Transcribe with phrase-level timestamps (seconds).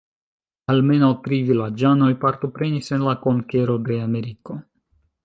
[0.73, 4.57] Almenaŭ tri vilaĝanoj partoprenis en la konkero de Ameriko.